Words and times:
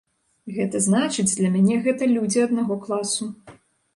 Гэта 0.53 0.79
значыць, 0.85 1.33
для 1.39 1.51
мяне 1.57 1.75
гэта 1.87 2.09
людзі 2.15 2.39
аднаго 2.47 2.79
класу. 2.87 3.29